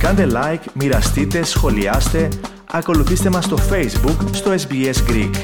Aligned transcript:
Κάντε 0.00 0.26
like, 0.30 0.64
μοιραστείτε, 0.74 1.42
σχολιάστε, 1.42 2.28
ακολουθήστε 2.70 3.30
μας 3.30 3.44
στο 3.44 3.56
Facebook, 3.56 4.28
στο 4.32 4.54
SBS 4.68 5.10
Greek. 5.10 5.34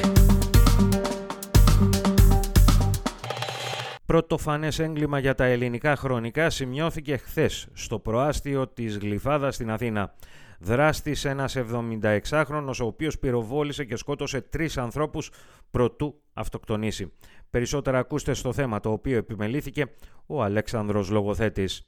Πρωτοφανές 4.05 4.79
έγκλημα 4.79 5.19
για 5.19 5.35
τα 5.35 5.45
ελληνικά 5.45 5.95
χρονικά 5.95 6.49
σημειώθηκε 6.49 7.17
χθες 7.17 7.67
στο 7.73 7.99
προάστιο 7.99 8.67
της 8.67 8.97
Γλυφάδας 8.97 9.55
στην 9.55 9.71
Αθήνα. 9.71 10.13
Δράστης 10.59 11.25
ένας 11.25 11.55
76χρονος 11.57 12.79
ο 12.81 12.85
οποίος 12.85 13.19
πυροβόλησε 13.19 13.83
και 13.83 13.95
σκότωσε 13.95 14.41
τρεις 14.41 14.77
ανθρώπους 14.77 15.31
προτού 15.71 16.21
αυτοκτονήσει. 16.33 17.11
Περισσότερα 17.49 17.99
ακούστε 17.99 18.33
στο 18.33 18.53
θέμα 18.53 18.79
το 18.79 18.91
οποίο 18.91 19.17
επιμελήθηκε 19.17 19.85
ο 20.25 20.43
Αλέξανδρος 20.43 21.09
Λογοθέτης. 21.09 21.87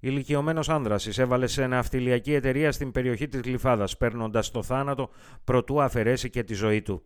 Ηλικιωμένος 0.00 0.68
άνδρας 0.68 1.06
εισέβαλε 1.06 1.46
σε 1.46 1.66
ναυτιλιακή 1.66 2.34
εταιρεία 2.34 2.72
στην 2.72 2.90
περιοχή 2.90 3.28
της 3.28 3.40
Γλυφάδας, 3.40 3.96
παίρνοντας 3.96 4.50
το 4.50 4.62
θάνατο 4.62 5.10
προτού 5.44 5.82
αφαιρέσει 5.82 6.30
και 6.30 6.42
τη 6.42 6.54
ζωή 6.54 6.82
του. 6.82 7.02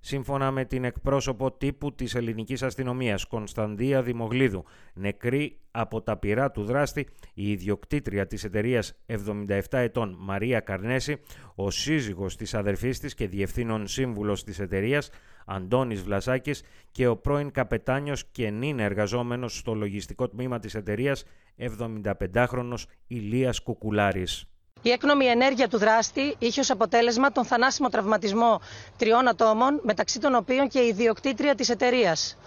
Σύμφωνα 0.00 0.50
με 0.50 0.64
την 0.64 0.84
εκπρόσωπο 0.84 1.52
τύπου 1.52 1.94
της 1.94 2.14
ελληνικής 2.14 2.62
αστυνομίας 2.62 3.24
Κωνσταντία 3.24 4.02
Δημογλίδου, 4.02 4.64
νεκρή 4.94 5.58
από 5.70 6.02
τα 6.02 6.16
πυρά 6.16 6.50
του 6.50 6.64
δράστη, 6.64 7.08
η 7.34 7.50
ιδιοκτήτρια 7.50 8.26
της 8.26 8.44
εταιρείας 8.44 8.94
77 9.06 9.60
ετών 9.70 10.16
Μαρία 10.18 10.60
Καρνέση, 10.60 11.20
ο 11.54 11.70
σύζυγος 11.70 12.36
της 12.36 12.54
αδερφής 12.54 13.00
της 13.00 13.14
και 13.14 13.28
διευθύνων 13.28 13.86
σύμβουλος 13.86 14.44
της 14.44 14.58
εταιρείας 14.58 15.10
Αντώνης 15.48 16.02
Βλασάκης 16.02 16.62
και 16.92 17.06
ο 17.06 17.16
πρώην 17.16 17.50
καπετάνιος 17.50 18.24
και 18.32 18.50
νυν 18.50 18.78
εργαζόμενος 18.78 19.58
στο 19.58 19.74
λογιστικό 19.74 20.28
τμήμα 20.28 20.58
της 20.58 20.74
εταιρείας 20.74 21.24
75χρονος 21.58 22.84
Ηλίας 23.06 23.60
Κουκουλάρης. 23.60 24.44
Η 24.82 24.90
έκνομη 24.90 25.24
ενέργεια 25.24 25.68
του 25.68 25.78
δράστη 25.78 26.34
είχε 26.38 26.60
ως 26.60 26.70
αποτέλεσμα 26.70 27.32
τον 27.32 27.44
θανάσιμο 27.44 27.88
τραυματισμό 27.88 28.60
τριών 28.96 29.28
ατόμων, 29.28 29.80
μεταξύ 29.82 30.20
των 30.20 30.34
οποίων 30.34 30.68
και 30.68 30.78
η 30.78 30.88
ιδιοκτήτρια 30.88 31.54
της 31.54 31.68
εταιρείας. 31.68 32.38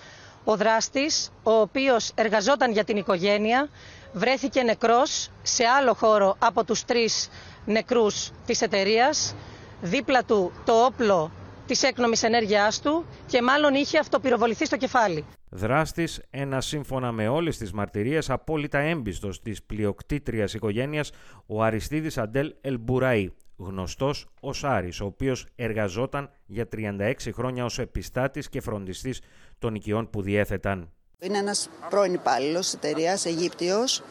Ο 0.43 0.55
δράστης, 0.55 1.31
ο 1.43 1.51
οποίος 1.51 2.11
εργαζόταν 2.15 2.71
για 2.71 2.83
την 2.83 2.97
οικογένεια, 2.97 3.69
βρέθηκε 4.13 4.63
νεκρός 4.63 5.31
σε 5.41 5.63
άλλο 5.63 5.93
χώρο 5.93 6.35
από 6.39 6.63
τους 6.63 6.85
τρεις 6.85 7.29
νεκρούς 7.65 8.31
της 8.45 8.61
εταιρείας. 8.61 9.35
Δίπλα 9.81 10.23
του 10.23 10.51
το 10.65 10.73
όπλο 10.85 11.31
της 11.69 11.83
έκνομης 11.83 12.23
ενέργειάς 12.23 12.81
του 12.81 13.05
και 13.25 13.41
μάλλον 13.41 13.73
είχε 13.73 13.97
αυτοπυροβοληθεί 13.97 14.65
στο 14.65 14.77
κεφάλι. 14.77 15.25
Δράστης, 15.49 16.21
ένα 16.29 16.61
σύμφωνα 16.61 17.11
με 17.11 17.27
όλες 17.27 17.57
τις 17.57 17.71
μαρτυρίες 17.71 18.29
απόλυτα 18.29 18.77
έμπιστος 18.77 19.41
της 19.41 19.63
πλειοκτήτριας 19.63 20.53
οικογένειας, 20.53 21.11
ο 21.45 21.63
Αριστίδης 21.63 22.17
Αντέλ 22.17 22.53
Ελμπουραή, 22.61 23.33
γνωστός 23.57 24.27
ως 24.41 24.63
Άρης, 24.63 25.01
ο 25.01 25.05
οποίος 25.05 25.45
εργαζόταν 25.55 26.29
για 26.45 26.67
36 26.67 27.31
χρόνια 27.31 27.65
ως 27.65 27.79
επιστάτης 27.79 28.49
και 28.49 28.61
φροντιστής 28.61 29.21
των 29.59 29.75
οικειών 29.75 30.09
που 30.09 30.21
διέθεταν. 30.21 30.91
Είναι 31.19 31.37
ένας 31.37 31.69
πρώην 31.89 32.13
υπάλληλος 32.13 32.65
της 32.65 32.73
εταιρείας, 32.73 33.25
Αιγύπτιος, 33.25 34.03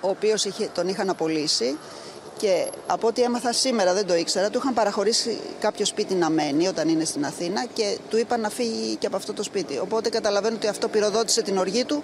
ο 0.00 0.08
οποίος 0.08 0.44
είχε, 0.44 0.70
τον 0.74 0.88
είχαν 0.88 1.08
απολύσει 1.08 1.76
και 2.42 2.70
από 2.86 3.06
ό,τι 3.06 3.22
έμαθα 3.22 3.52
σήμερα, 3.52 3.94
δεν 3.94 4.06
το 4.06 4.14
ήξερα, 4.14 4.50
του 4.50 4.58
είχαν 4.58 4.74
παραχωρήσει 4.74 5.38
κάποιο 5.60 5.84
σπίτι 5.84 6.14
να 6.14 6.30
μένει 6.30 6.66
όταν 6.66 6.88
είναι 6.88 7.04
στην 7.04 7.24
Αθήνα 7.24 7.66
και 7.66 7.98
του 8.10 8.18
είπαν 8.18 8.40
να 8.40 8.48
φύγει 8.48 8.96
και 8.96 9.06
από 9.06 9.16
αυτό 9.16 9.32
το 9.32 9.42
σπίτι. 9.42 9.78
Οπότε 9.78 10.08
καταλαβαίνω 10.08 10.56
ότι 10.56 10.68
αυτό 10.68 10.88
πυροδότησε 10.88 11.42
την 11.42 11.56
οργή 11.58 11.84
του 11.84 12.02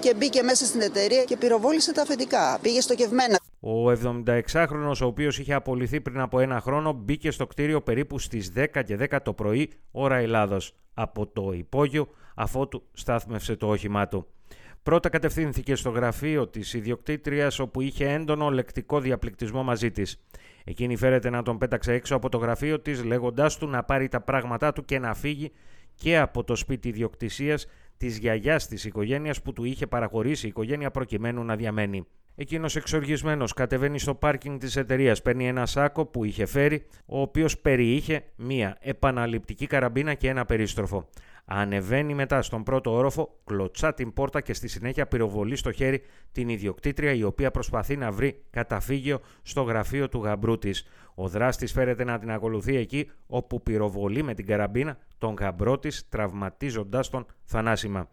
και 0.00 0.14
μπήκε 0.14 0.42
μέσα 0.42 0.64
στην 0.64 0.80
εταιρεία 0.80 1.24
και 1.24 1.36
πυροβόλησε 1.36 1.92
τα 1.92 2.02
αφεντικά. 2.02 2.58
Πήγε 2.62 2.80
στοχευμένα. 2.80 3.38
Ο 3.60 3.90
76χρονο, 3.90 4.92
ο 5.02 5.06
οποίος 5.06 5.38
είχε 5.38 5.54
απολυθεί 5.54 6.00
πριν 6.00 6.20
από 6.20 6.40
ένα 6.40 6.60
χρόνο, 6.60 6.92
μπήκε 6.92 7.30
στο 7.30 7.46
κτίριο 7.46 7.82
περίπου 7.82 8.18
στις 8.18 8.52
10 8.56 8.66
και 8.86 8.98
10 9.10 9.18
το 9.22 9.32
πρωί, 9.32 9.70
ώρα 9.90 10.16
Ελλάδος, 10.16 10.74
από 10.94 11.26
το 11.26 11.52
υπόγειο, 11.52 12.08
αφότου 12.34 12.82
στάθμευσε 12.92 13.56
το 13.56 13.68
όχημά 13.68 14.08
του. 14.08 14.26
Πρώτα 14.88 15.08
κατευθύνθηκε 15.08 15.74
στο 15.74 15.90
γραφείο 15.90 16.48
της 16.48 16.74
ιδιοκτήτριας, 16.74 17.58
όπου 17.58 17.80
είχε 17.80 18.12
έντονο 18.12 18.50
λεκτικό 18.50 19.00
διαπληκτισμό 19.00 19.62
μαζί 19.62 19.90
της. 19.90 20.20
Εκείνη 20.64 20.96
φέρεται 20.96 21.30
να 21.30 21.42
τον 21.42 21.58
πέταξε 21.58 21.92
έξω 21.92 22.16
από 22.16 22.28
το 22.28 22.38
γραφείο 22.38 22.80
της, 22.80 23.04
λέγοντάς 23.04 23.58
του 23.58 23.68
να 23.68 23.82
πάρει 23.84 24.08
τα 24.08 24.20
πράγματά 24.20 24.72
του 24.72 24.84
και 24.84 24.98
να 24.98 25.14
φύγει 25.14 25.52
και 25.94 26.18
από 26.18 26.44
το 26.44 26.56
σπίτι 26.56 26.88
ιδιοκτησίας 26.88 27.66
της 27.96 28.18
γιαγιάς 28.18 28.66
της 28.66 28.84
οικογένειας 28.84 29.42
που 29.42 29.52
του 29.52 29.64
είχε 29.64 29.86
παραχωρήσει 29.86 30.46
η 30.46 30.48
οικογένεια 30.48 30.90
προκειμένου 30.90 31.44
να 31.44 31.56
διαμένει. 31.56 32.06
Εκείνος 32.34 32.76
εξοργισμένος 32.76 33.52
κατεβαίνει 33.52 33.98
στο 33.98 34.14
πάρκινγκ 34.14 34.60
της 34.60 34.76
εταιρείας, 34.76 35.22
παίρνει 35.22 35.48
ένα 35.48 35.66
σάκο 35.66 36.06
που 36.06 36.24
είχε 36.24 36.46
φέρει, 36.46 36.86
ο 37.06 37.20
οποίος 37.20 37.58
περιείχε 37.58 38.24
μία 38.36 38.76
επαναληπτική 38.80 39.66
καραμπίνα 39.66 40.14
και 40.14 40.28
ένα 40.28 40.44
περίστροφο. 40.44 41.08
Ανεβαίνει 41.50 42.14
μετά 42.14 42.42
στον 42.42 42.62
πρώτο 42.62 42.92
όροφο, 42.92 43.38
κλωτσά 43.44 43.94
την 43.94 44.12
πόρτα 44.12 44.40
και 44.40 44.54
στη 44.54 44.68
συνέχεια 44.68 45.06
πυροβολεί 45.06 45.56
στο 45.56 45.72
χέρι 45.72 46.02
την 46.32 46.48
ιδιοκτήτρια 46.48 47.12
η 47.12 47.22
οποία 47.22 47.50
προσπαθεί 47.50 47.96
να 47.96 48.12
βρει 48.12 48.42
καταφύγιο 48.50 49.20
στο 49.42 49.62
γραφείο 49.62 50.08
του 50.08 50.22
γαμπρού 50.24 50.58
της. 50.58 50.86
Ο 51.14 51.28
δράστης 51.28 51.72
φέρεται 51.72 52.04
να 52.04 52.18
την 52.18 52.30
ακολουθεί 52.30 52.76
εκεί 52.76 53.10
όπου 53.26 53.62
πυροβολεί 53.62 54.22
με 54.22 54.34
την 54.34 54.46
καραμπίνα 54.46 54.98
τον 55.18 55.34
γαμπρό 55.38 55.78
της, 55.78 56.08
τραυματίζοντάς 56.08 57.10
τον 57.10 57.26
θανάσιμα. 57.44 58.08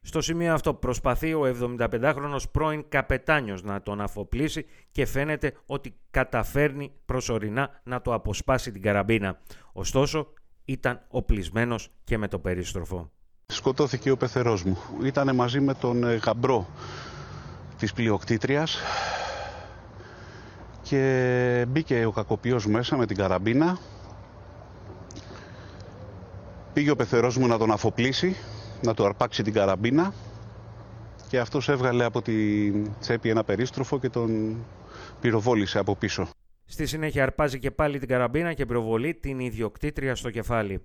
Στο 0.00 0.20
σημείο 0.20 0.52
αυτό 0.52 0.74
προσπαθεί 0.74 1.34
ο 1.34 1.42
75χρονος 1.80 2.42
πρώην 2.50 2.84
καπετάνιος 2.88 3.62
να 3.62 3.82
τον 3.82 4.00
αφοπλίσει 4.00 4.66
και 4.90 5.06
φαίνεται 5.06 5.54
ότι 5.66 5.94
καταφέρνει 6.10 6.92
προσωρινά 7.04 7.80
να 7.82 8.02
το 8.02 8.14
αποσπάσει 8.14 8.72
την 8.72 8.82
καραμπίνα. 8.82 9.40
Ωστόσο 9.72 10.32
ήταν 10.68 11.00
οπλισμένος 11.08 11.90
και 12.04 12.18
με 12.18 12.28
το 12.28 12.38
περίστροφο. 12.38 13.10
Σκοτώθηκε 13.46 14.10
ο 14.10 14.16
πεθερός 14.16 14.62
μου. 14.62 14.78
Ήταν 15.02 15.34
μαζί 15.34 15.60
με 15.60 15.74
τον 15.74 16.04
ε, 16.04 16.14
γαμπρό 16.14 16.66
της 17.78 17.92
πλειοκτήτριας 17.92 18.78
και 20.82 21.64
μπήκε 21.68 22.04
ο 22.04 22.10
κακοποιός 22.10 22.66
μέσα 22.66 22.96
με 22.96 23.06
την 23.06 23.16
καραμπίνα. 23.16 23.78
Πήγε 26.72 26.90
ο 26.90 26.96
πεθερός 26.96 27.36
μου 27.36 27.46
να 27.46 27.58
τον 27.58 27.70
αφοπλίσει, 27.70 28.36
να 28.82 28.94
του 28.94 29.04
αρπάξει 29.04 29.42
την 29.42 29.52
καραμπίνα 29.52 30.12
και 31.28 31.38
αυτός 31.38 31.68
έβγαλε 31.68 32.04
από 32.04 32.22
τη 32.22 32.70
τσέπη 33.00 33.28
ένα 33.28 33.44
περίστροφο 33.44 33.98
και 33.98 34.08
τον 34.08 34.56
πυροβόλησε 35.20 35.78
από 35.78 35.96
πίσω. 35.96 36.28
Στη 36.70 36.86
συνέχεια 36.86 37.22
αρπάζει 37.22 37.58
και 37.58 37.70
πάλι 37.70 37.98
την 37.98 38.08
καραμπίνα 38.08 38.52
και 38.52 38.66
προβολεί 38.66 39.14
την 39.14 39.38
ιδιοκτήτρια 39.38 40.14
στο 40.14 40.30
κεφάλι. 40.30 40.82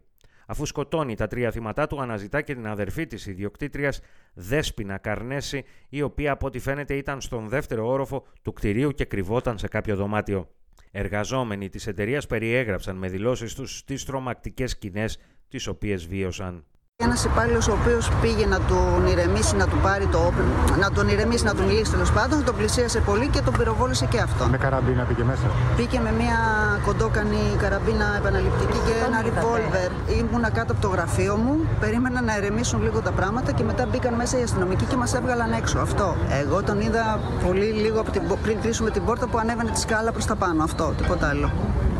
Αφού 0.47 0.66
σκοτώνει 0.66 1.16
τα 1.16 1.27
τρία 1.27 1.51
θύματά 1.51 1.88
του, 1.88 2.01
αναζητά 2.01 2.41
και 2.41 2.53
την 2.53 2.67
αδερφή 2.67 3.07
της 3.07 3.25
ιδιοκτήτριας 3.25 3.99
Δέσποινα 4.33 4.97
Καρνέση, 4.97 5.63
η 5.89 6.01
οποία 6.01 6.31
από 6.31 6.45
ό,τι 6.45 6.59
φαίνεται 6.59 6.95
ήταν 6.95 7.21
στον 7.21 7.47
δεύτερο 7.47 7.88
όροφο 7.88 8.25
του 8.41 8.53
κτηρίου 8.53 8.91
και 8.91 9.05
κρυβόταν 9.05 9.57
σε 9.57 9.67
κάποιο 9.67 9.95
δωμάτιο. 9.95 10.49
Εργαζόμενοι 10.91 11.69
της 11.69 11.88
εταιρείας 11.88 12.27
περιέγραψαν 12.27 12.95
με 12.95 13.07
δηλώσεις 13.07 13.53
τους 13.53 13.83
τις 13.83 14.05
τρομακτικές 14.05 14.71
σκηνές 14.71 15.19
τις 15.47 15.67
οποίες 15.67 16.07
βίωσαν. 16.07 16.65
Ένας 17.03 17.25
υπάλληλος 17.25 17.67
ο 17.67 17.77
οποίος 17.81 18.11
πήγε 18.21 18.45
να 18.45 18.59
τον 18.71 19.07
ηρεμήσει, 19.11 19.55
να 19.55 19.67
του 19.67 19.77
πάρει 19.81 20.05
το 20.05 20.17
όπλο, 20.17 20.43
να 20.79 20.91
τον 20.91 21.07
ηρεμήσει, 21.07 21.43
να 21.43 21.53
του 21.53 21.63
μιλήσει 21.67 21.91
τέλος 21.91 22.11
πάντων, 22.11 22.43
τον 22.43 22.55
πλησίασε 22.55 22.99
πολύ 22.99 23.27
και 23.27 23.41
τον 23.41 23.53
πυροβόλησε 23.57 24.05
και 24.05 24.19
αυτόν. 24.19 24.49
Με 24.49 24.57
καραμπίνα 24.57 25.03
πήγε 25.03 25.23
μέσα. 25.23 25.47
Πήγε 25.75 25.99
με 25.99 26.11
μια 26.11 26.37
κοντόκανη 26.85 27.41
καραμπίνα 27.57 28.05
επαναληπτική 28.17 28.77
και 28.87 28.93
ένα 29.07 29.19
revolver. 29.27 29.89
Ήμουνα 30.19 30.49
κάτω 30.49 30.71
από 30.71 30.81
το 30.81 30.87
γραφείο 30.87 31.35
μου, 31.35 31.67
περίμενα 31.79 32.21
να 32.21 32.37
ηρεμήσουν 32.37 32.83
λίγο 32.83 32.99
τα 33.01 33.11
πράγματα 33.11 33.51
και 33.51 33.63
μετά 33.63 33.85
μπήκαν 33.85 34.13
μέσα 34.13 34.39
οι 34.39 34.43
αστυνομικοί 34.43 34.85
και 34.85 34.95
μας 34.95 35.13
έβγαλαν 35.13 35.51
έξω. 35.51 35.79
Αυτό. 35.79 36.15
Εγώ 36.41 36.63
τον 36.63 36.81
είδα 36.81 37.19
πολύ 37.45 37.65
λίγο 37.65 37.99
από 37.99 38.11
την, 38.11 38.21
πριν 38.44 38.61
κλείσουμε 38.61 38.89
την 38.89 39.06
πόρτα 39.06 39.27
που 39.27 39.38
ανέβαινε 39.38 39.71
τη 39.71 39.79
σκάλα 39.79 40.11
προς 40.11 40.25
τα 40.25 40.35
πάνω. 40.35 40.63
Αυτό, 40.63 40.94
τίποτα 40.97 41.27
άλλο. 41.27 41.51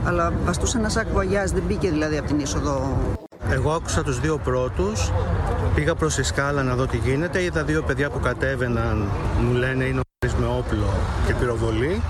Αλλά 0.06 0.34
βαστούσε 0.46 0.78
ένα 0.78 0.90
σάκ 0.90 1.08
δεν 1.54 1.64
μπήκε 1.68 1.90
δηλαδή 1.90 2.18
από 2.18 2.28
την 2.28 2.40
είσοδο 2.40 2.98
εγώ 3.54 3.72
άκουσα 3.72 4.04
τους 4.04 4.20
δύο 4.20 4.38
πρώτους, 4.38 5.12
πήγα 5.76 5.96
προς 5.96 6.16
τη 6.16 6.24
σκάλα 6.24 6.64
να 6.64 6.76
δω 6.76 6.86
τι 6.86 6.98
γίνεται, 6.98 7.44
είδα 7.44 7.64
δύο 7.64 7.84
παιδιά 7.84 8.10
που 8.10 8.20
κατέβαιναν, 8.20 9.10
μου 9.42 9.54
λένε 9.54 9.84
είναι 9.84 10.00
ο 10.00 10.04
με 10.40 10.46
όπλο 10.46 10.94
και 11.28 11.34
πυροβολή 11.34 12.02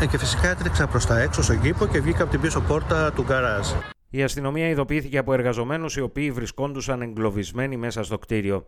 ε, 0.00 0.06
και 0.06 0.18
φυσικά 0.18 0.48
έτρεξα 0.48 0.86
προς 0.86 1.06
τα 1.06 1.20
έξω 1.20 1.42
στον 1.42 1.60
κήπο 1.60 1.86
και 1.86 2.00
βγήκα 2.00 2.22
από 2.22 2.30
την 2.30 2.40
πίσω 2.40 2.60
πόρτα 2.60 3.12
του 3.12 3.22
γκαράζ. 3.22 3.68
Η 4.10 4.22
αστυνομία 4.22 4.68
ειδοποιήθηκε 4.68 5.18
από 5.18 5.32
εργαζομένους 5.32 5.96
οι 5.96 6.00
οποίοι 6.00 6.30
βρισκόντουσαν 6.30 7.02
εγκλωβισμένοι 7.02 7.76
μέσα 7.76 8.02
στο 8.02 8.18
κτίριο. 8.18 8.66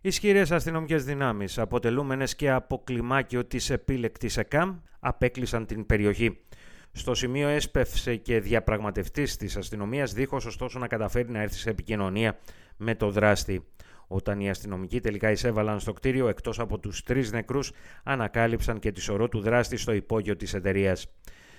Ισχυρές 0.00 0.50
αστυνομικές 0.50 1.04
δυνάμεις, 1.04 1.58
αποτελούμενες 1.58 2.36
και 2.36 2.50
από 2.50 2.82
κλιμάκιο 2.84 3.44
της 3.44 3.70
επίλεκτης 3.70 4.36
ΕΚΑΜ, 4.36 4.74
απέκλεισαν 5.00 5.66
την 5.66 5.86
περιοχή. 5.86 6.38
Στο 6.96 7.14
σημείο 7.14 7.48
έσπευσε 7.48 8.16
και 8.16 8.40
διαπραγματευτής 8.40 9.36
της 9.36 9.56
αστυνομίας, 9.56 10.12
δίχως 10.12 10.46
ωστόσο 10.46 10.78
να 10.78 10.86
καταφέρει 10.86 11.30
να 11.30 11.40
έρθει 11.40 11.56
σε 11.56 11.70
επικοινωνία 11.70 12.38
με 12.76 12.94
το 12.94 13.10
δράστη. 13.10 13.64
Όταν 14.06 14.40
οι 14.40 14.50
αστυνομικοί 14.50 15.00
τελικά 15.00 15.30
εισέβαλαν 15.30 15.80
στο 15.80 15.92
κτίριο, 15.92 16.28
εκτός 16.28 16.58
από 16.58 16.78
τους 16.78 17.02
τρεις 17.02 17.32
νεκρούς, 17.32 17.72
ανακάλυψαν 18.04 18.78
και 18.78 18.92
τη 18.92 19.00
σωρό 19.00 19.28
του 19.28 19.40
δράστη 19.40 19.76
στο 19.76 19.92
υπόγειο 19.92 20.36
της 20.36 20.54
εταιρείας. 20.54 21.06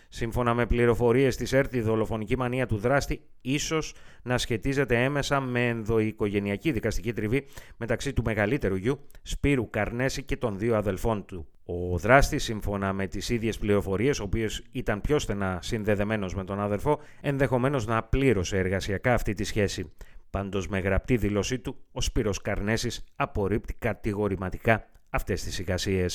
Σύμφωνα 0.10 0.54
με 0.54 0.66
πληροφορίες 0.66 1.36
της 1.36 1.54
ΕΡΤ, 1.54 1.74
η 1.74 1.82
δολοφονική 1.82 2.38
μανία 2.38 2.66
του 2.66 2.78
δράστη 2.78 3.22
ίσως 3.42 3.94
να 4.24 4.38
σχετίζεται 4.38 5.04
έμεσα 5.04 5.40
με 5.40 5.68
ενδοοικογενειακή 5.68 6.72
δικαστική 6.72 7.14
τριβή 7.14 7.46
μεταξύ 7.78 8.14
του 8.14 8.24
μεγαλύτερου 8.24 8.76
γιου, 8.76 9.00
Σπύρου 9.22 9.70
Καρνέση 9.70 10.24
και 10.24 10.38
των 10.38 10.58
δύο 10.58 10.76
αδελφών 10.76 11.26
του. 11.26 11.48
Ο 11.66 11.98
δράστης, 11.98 12.44
σύμφωνα 12.44 12.94
με 12.94 13.08
τις 13.08 13.30
ίδιες 13.30 13.58
πληροφορίες, 13.58 14.20
ο 14.20 14.24
οποίος 14.24 14.64
ήταν 14.72 15.02
πιο 15.02 15.20
στενά 15.20 15.60
συνδεδεμένος 15.62 16.36
με 16.36 16.44
τον 16.44 16.60
αδερφό, 16.60 17.00
ενδεχομένως 17.22 17.86
να 17.86 18.04
πλήρωσε 18.04 18.58
εργασιακά 18.58 19.14
αυτή 19.14 19.34
τη 19.34 19.44
σχέση. 19.44 19.92
Πάντως, 20.30 20.68
με 20.68 20.80
γραπτή 20.80 21.18
δήλωσή 21.18 21.60
του, 21.60 21.78
ο 21.92 22.02
Σπύρος 22.02 22.42
Καρνέσης 22.42 23.04
απορρίπτει 23.16 23.74
κατηγορηματικά 23.74 24.86
αυτές 25.10 25.44
τις 25.44 25.60
εικασίε. 25.60 26.06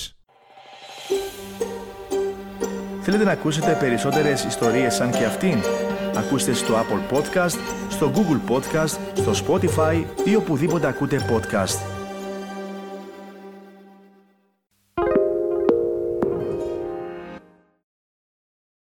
Θέλετε 3.02 3.25
να 3.25 3.32
ακούσετε 3.32 3.76
περισσότερες 3.81 4.44
ιστορίες 4.44 4.94
σαν 4.94 5.11
και 5.11 5.25
αυτήν; 5.25 5.58
Ακούστε 6.17 6.52
στο 6.52 6.75
Apple 6.75 7.17
Podcast, 7.17 7.58
στο 7.88 8.12
Google 8.14 8.50
Podcast, 8.52 8.99
στο 9.14 9.32
Spotify 9.47 10.05
ή 10.25 10.35
οπουδήποτε 10.35 10.87
ακούτε 10.87 11.19
podcast. 11.31 11.89